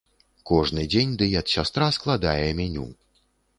[0.51, 2.89] Кожны дзень дыет-сястра складае меню.